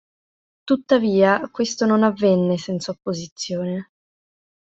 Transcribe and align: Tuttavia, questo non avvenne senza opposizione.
Tuttavia, 0.65 1.47
questo 1.51 1.85
non 1.85 2.01
avvenne 2.01 2.57
senza 2.57 2.89
opposizione. 2.89 3.91